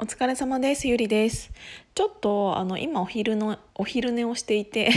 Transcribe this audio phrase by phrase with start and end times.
[0.00, 0.88] お疲れ様です。
[0.88, 1.52] ゆりです。
[1.94, 4.90] ちょっとあの今お昼のお昼寝をしていて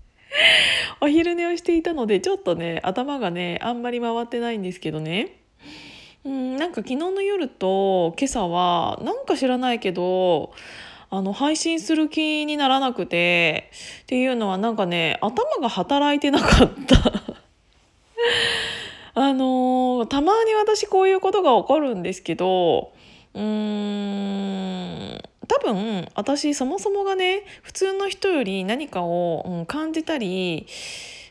[1.02, 5.36] お昼寝をしていたのでちょっとね頭がねあんまり回ってないんですけどね。
[6.24, 10.52] うんなんか昨日の夜と今朝はなんか知らないけど
[11.10, 13.70] あの配信する気にならなくて
[14.02, 17.12] っていうのはなんかね頭が働いてなかった。
[19.18, 22.92] あのーたまに私こういうことが起こるんですけど
[23.36, 23.42] うー
[25.16, 30.66] ん多分私そもそもがね普通の人より何かを、うん感じたり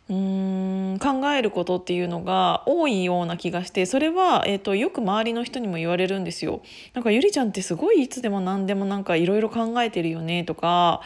[0.10, 6.62] うーん考えることっていうのが多いような気がしてそれは、えー、とよく周りの人にも言われるんですよ。
[6.94, 11.02] なんかゆりちゃんってすごいいつでも何でもなんかいろいろ考えてるよねとか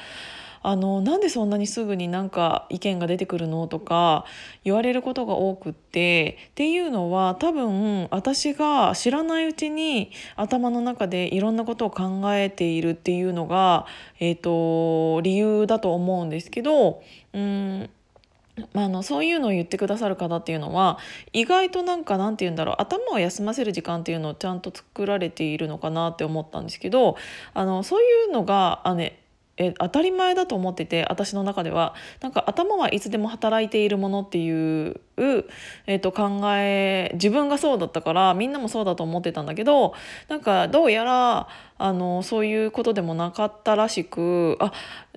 [0.61, 4.25] あのなんでそんなにすぐになんか意見が出てくるのとか
[4.63, 13.85] 言われることが多くってっていうのは多分私が知らないうちに頭の中でいろんなことを考えているっていうのが、
[14.19, 17.01] えー、と理由だと思うんですけど
[17.33, 17.89] うん
[18.73, 20.97] まあ、あのそういうのを言ってくださる方っていうのは
[21.33, 27.15] 意外となんかなんて言うんだろう頭を休ませる時間っていうのをちゃんと作られているのかなって思ったんですけど
[27.53, 29.19] あのそういうのがあ、ね、
[29.59, 31.93] え当たり前だと思ってて私の中では。
[32.21, 35.01] なんか頭はいつでも働いているものっていう、
[35.85, 39.93] えー、と考え自分がそうだったからみんなもそうだと思ってたんだけど
[40.29, 44.71] なんかどうやらあのそういうことでもなかったらしくあ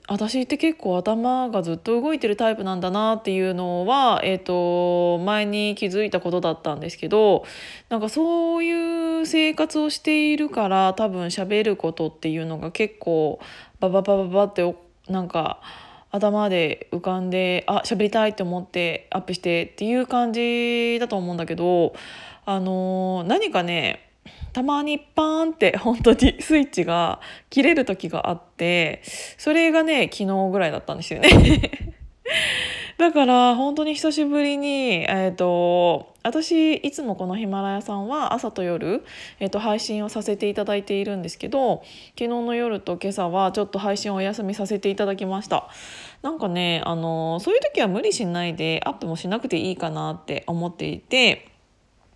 [0.08, 7.44] 私って結構頭がずっと動いてるタイプなんだなっていうのは、えー、と前に気づいたことだったんですけど
[7.88, 13.38] なんかそういう生活をしているから多分喋ることっていうのが結構
[13.88, 14.74] バババババって
[15.08, 15.60] なんか
[16.10, 21.94] 頭で浮かんであ喋りたいって思ってアップしてっていう感じだと思うんだけど
[22.44, 24.10] あの何かね
[24.52, 29.02] たまにパーンって本当にスイッチが切れる時があって
[29.38, 31.96] それがね昨日ぐらいだったんですよね
[32.98, 39.04] だから本当に久しぶりに、えー、と私いつもこのヒマラヤさんは朝と夜、
[39.40, 41.82] えー、と配信をさせていただいているんですけど
[42.18, 45.68] 昨日の夜と今朝はちょっと配信をお休みさせていただきました。
[46.22, 51.52] なんかねあのそういう時は無理しないでアップもしなくていいかなって思っていて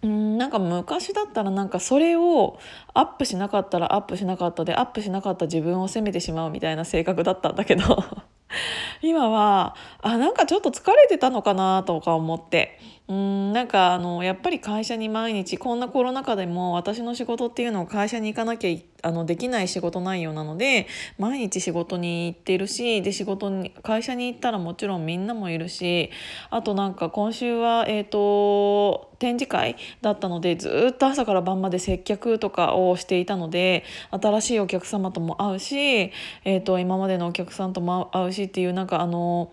[0.02, 2.58] うんなんか昔だったらなんかそれを
[2.94, 8.04] アップしなかったらアップしなかったでアップしなかった自分を責めてしまうみたいな性格だったんだけど
[9.02, 12.78] 今はあなんかちょっと疲れてたのかなとか思って
[13.08, 26.10] うんなんかあのやっぱり会社に毎日こんなコロナ禍でも私の仕事っていうのを会社に行かなきゃあのできない仕事内容なので毎日仕事に行ってるしで仕事に会社に行ったらもちろんみんなもいるし
[26.50, 39.52] あとなんか今週はえっ、と展示会だったのでずっと朝から晩まで接客とかをしていたので新しいお客様とも会うし、えー、と今までのお客さんとも会うしっていうなんかあの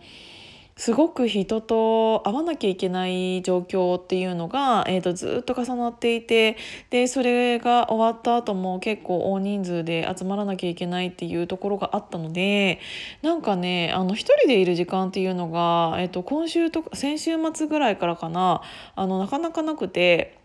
[0.76, 6.58] すごく人と会わなきゃいけない状況っていうのが、えー、とずっと重なっていて
[6.90, 12.80] でそれが終わった後も結構大人数で集まらなきゃいけないっていうところがあったので
[13.22, 18.62] なんかね一人でいる時間っていうのが、えー、と今週とか先週末ぐらいからかな
[18.96, 20.40] あのなかなかなくて。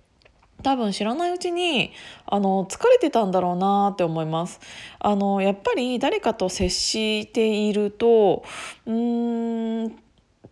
[0.60, 1.92] 多分知らないうちに
[2.26, 4.58] あの疲れてたんだろうなって思います
[4.98, 8.42] あのやっぱり誰かと接していると
[8.84, 10.07] うーん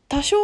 [0.08, 0.36] 多少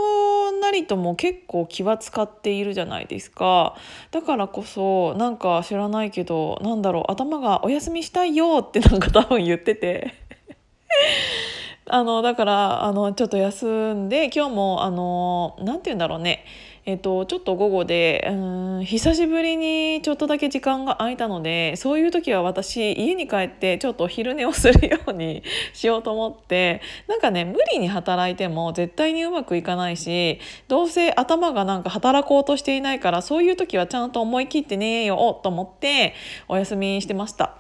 [0.60, 3.76] なりとも結構気は使っているじゃないですか。
[4.10, 10.14] だからこそなんか知らないけどなんだろう頭が「お休みしたいよ」ってなんか多分言ってて。
[11.86, 16.44] あのだからあのちょっと休んで今日もあのなんて言うんだろうね。
[16.84, 18.34] えっと、ちょっと午後でう
[18.80, 25.44] ん久しぶりにちょっとだけ時間が空いたのでそういう時は私家に帰ってちょっと昼寝をするように
[25.74, 36.14] しようと思ってなんかね無理に働いても絶対にうまくいかないしどうせ頭がなんか働こうとしていないからそういう時はちゃんと思い切って寝ようと思って
[36.48, 37.54] お休みしてました。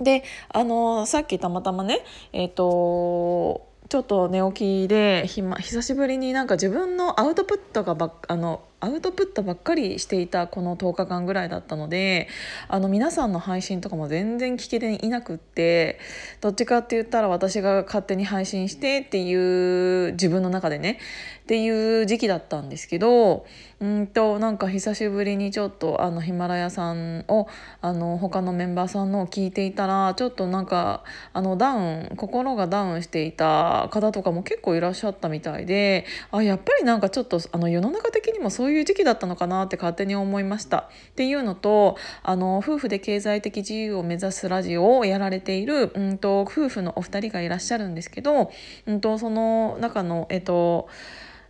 [0.00, 2.00] であのさっきたまたまね
[2.32, 12.28] えっ、とちょっと寝起きでひ、ま、久しぶりになんか自分のアウトプットがばあのアウトプットばっかりしていたこの10日間ぐらいだったので
[12.68, 15.98] あの皆さんの配信とかも全然聞けていなくって
[16.40, 20.98] どっちかって言ったら私が勝手に配信してっていう自分の中でね
[21.42, 23.46] っていう時期だったんですけど
[23.80, 27.48] うんとなんか久しぶりにちょっとあのヒマラヤさんを
[27.80, 40.90] あの他のメンバーさんのを聞いていたらちょっとなんかあのダウン心がダウンしていた方とかも結構いらっしゃったみたいであやっぱりなんかちょっとあの世の中的にもそういうそういう時期だったのかなって勝手に思いました。
[41.12, 48.52] っていうのとあの夫婦で経済的自由を目指すラジオをやられている、うんと、夫婦のお二人がいらっしゃるんですけど、
[48.84, 50.90] うんと、その中のえっと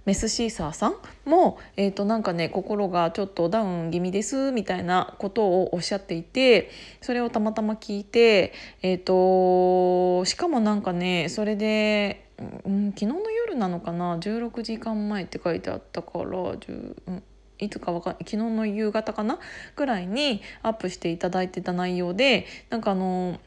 [0.04, 0.94] メスシーサーさん
[1.28, 6.70] も、えー、となんかね心がちょっとダウン気味ですみたいなことをおっしゃっていて
[7.00, 12.30] それをたまたま聞いて、えーと、しかもなんかねそれで、
[12.64, 17.22] うん、昨日の夜なのかな？16時間前って書いてあったから10、うん
[17.60, 19.38] いつかわか昨日の夕方かな？
[19.74, 23.40] ぐらいにアップしていただいてた内容でなんかあの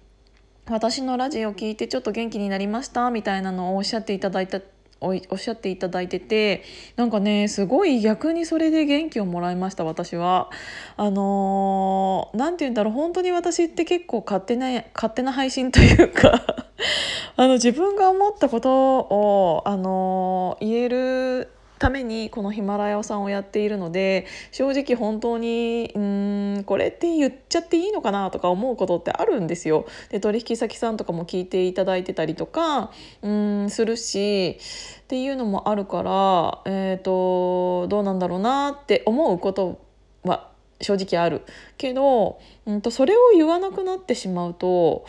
[0.68, 4.60] 私のラジオ聞いてちょっと元気になりましたみたいなのをおっしゃっていただいた
[5.02, 6.64] おっしゃっていただいてて
[6.96, 10.50] なんかねすごい逆にそれで元気をもらいました私は。
[10.96, 16.66] あの何、ー、て言うんだろう本当に私って結構勝手な勝手な配信というか
[17.36, 21.50] あの自分が思ったことを、あのー、言える
[21.82, 29.88] ためにこのヒマラヤさんをやっているので正直本当にうんこれって言っちゃっていいのかなとか思うことってあるんですよ。
[30.10, 32.92] で取引先さんとかも聞いていただいてたりとか
[33.24, 34.60] うんするし
[35.00, 39.84] っていうのもあるから、えーと、どうなんだろうなって思うこと
[40.24, 40.52] は
[40.82, 41.42] 正直ある
[41.80, 45.04] けど、うんとそれを言わなくなってしまうと。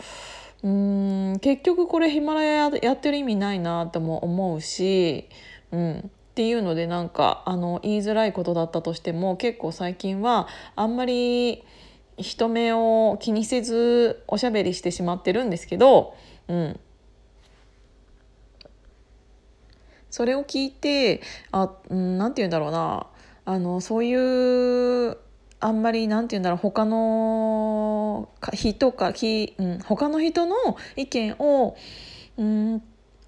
[0.63, 5.27] うん結局これヒマラヤやってる意味ないなとも思うし、
[5.71, 11.63] うん、っていうのでなんかあの言いづらいことだったとしても結構最近はあんまり
[12.17, 16.15] 人目を気にせずおしゃべりしてしまってるんですけど、
[16.47, 16.79] うん、
[20.09, 21.21] それを聞いて
[21.51, 23.05] あ、うん、なんて言うんだろうな。
[23.45, 25.17] あのそういう
[25.59, 30.55] あんまりなんて言うんだろう他の人か、うん、他の人の
[30.95, 31.75] 意見を
[32.37, 32.83] うん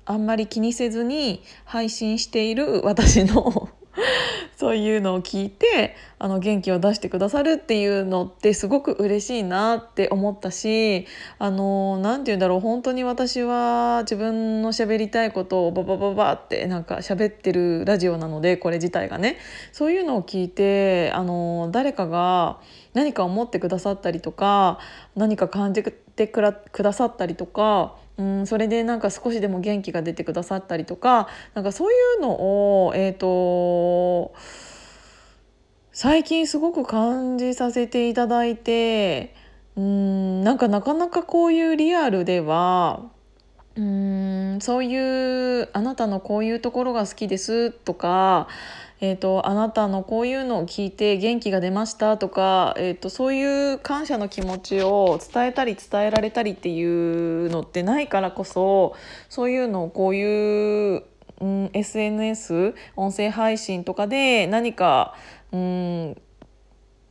[0.06, 3.70] あんまり気にせずに配信している 私の
[4.56, 11.08] そういうのを聞いてあの元気を出してくださるっていうのってすごく嬉しいなって思ったし
[11.40, 19.38] あの何て言うんだろう本当に私は自分の喋りたいことをババババってなんか喋ってるラジオなのでこれ自体がね。
[19.72, 22.60] そういうのを聞いてあの誰かが
[22.94, 24.80] 何か思ってくださったりとか
[25.16, 32.32] 何か感じてくださったりとかうんそれでなんか少しでも元気が出てくださったりとかなんかそういうの
[32.88, 34.34] をえっ、ー、と
[35.92, 39.36] 最近すごく感じさせていただいて
[39.76, 43.04] うんなんかなかなかこういうリアルでは
[43.78, 48.48] うんそういうあなたのこういうところが好きですとか
[49.02, 58.96] えーと、あなたのこういうのを聞いて元気が出ましたとか、えーと、そういう感謝の気持ちを伝えたり伝えられたりっていうのってないからこそ
[59.28, 61.04] そういうのをこういう、
[61.42, 65.14] うん、SNS 音声配信とかで何か、
[65.52, 66.18] うん、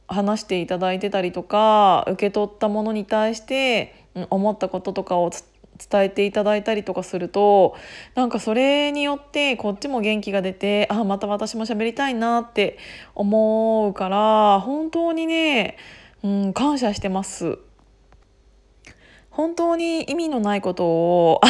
[0.09, 5.41] 話していただいてたりとか受け取ったものに対して、思ったこととかを伝
[5.79, 7.77] 伝えていただいたりとかすると
[8.15, 12.79] なんかそれによってこっちも元気が出てあまた私も喋りたいなって
[13.15, 15.77] 思うから本当にね、
[16.23, 17.59] うん、感謝してます。
[19.31, 21.41] 本当に意味のないことを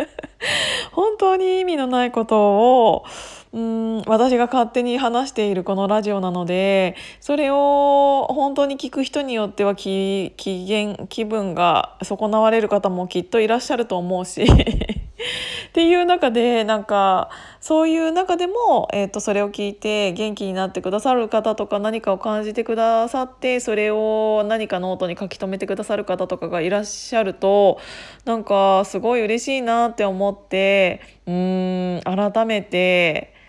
[0.92, 3.04] 本当に意味のないことを
[3.52, 14.44] うん私が勝手に話しているこのラジオなのでそれを本当に聞く人によっては機機嫌気分が損なわれる方もきっといらっしゃると思うし
[15.68, 17.30] っていう中でなんか
[17.60, 27.78] そういう中でも、えーと、それを聞いて元気になってくださる方とか何かを感じてくださってそれを何かノートに書き留めてくださる方とかがいらっしゃると
[28.24, 33.41] なんかすごい嬉しいなって思ってうん改めて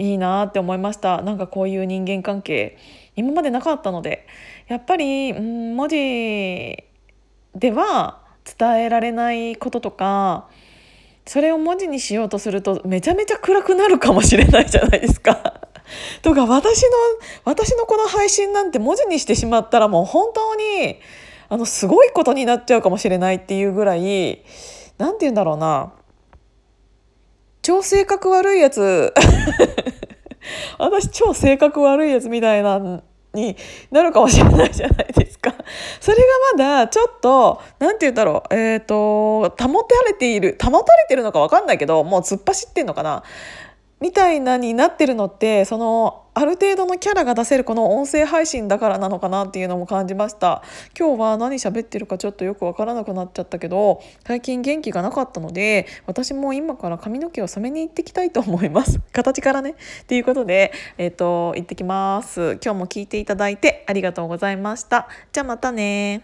[0.00, 2.78] いいなって思いましたなんかこういう人間関係
[3.16, 4.26] 今までなかったので
[4.66, 5.96] やっぱり、うん、文字
[7.54, 8.22] では
[8.58, 10.48] 伝えられないこととか
[11.26, 15.60] それを文字にしようとするとめちゃめちゃ暗くなるかもしれないじゃないですか。
[16.22, 16.88] とか私の
[17.44, 20.98] 私のこの配信なんて文字にしてしまったらもう本当に
[21.48, 24.42] あのすごいことになっちゃうかもしれないっていうぐらい
[24.98, 25.92] 何て言うんだろうな
[27.62, 29.12] 超性格悪いやつ。
[30.78, 33.02] 私超性格悪いやつみたいな
[33.34, 33.56] に
[33.90, 35.54] なるかもしれないじゃないですか。
[36.00, 36.22] それが
[36.56, 38.54] まだちょっと何て言うんだろう。
[38.54, 40.58] えっ、ー、と保たれている。
[40.62, 43.22] 保たれてるのか分かんないけどもう突っ走ってんのかな。
[44.00, 50.62] みたいなになってるのってそのある程度のキャラが出せるこの音声配信だからなのかなっていうのも感じました。
[50.98, 59.00] 今日は何喋ってるかちょっとよくわからなくなっちゃったけど最近元気がなかったので私も今から髪の毛を染めに行ってきたいと思います。
[59.12, 59.74] 形からね。
[60.02, 62.58] っていうことでえっ、ー、と行ってきます。
[62.64, 65.08] 今日も聞いていただいてありがとうございました。
[65.32, 66.22] じゃあまたね